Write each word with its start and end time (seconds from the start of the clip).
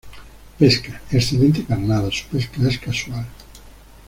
Pesca: 0.57 0.99
excelente 1.11 1.61
carnada, 1.63 2.09
su 2.09 2.25
pesca 2.27 2.67
es 2.67 2.79
casual. 2.79 3.27